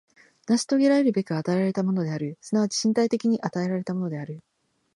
[0.47, 4.41] 成し遂げらるべく与えられたものである、即ち身体的に与えられたものである。